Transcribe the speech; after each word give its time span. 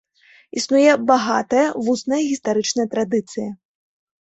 Існуе 0.61 0.95
багатая 1.11 1.67
вусная 1.89 2.23
гістарычная 2.31 2.87
традыцыя. 2.97 3.49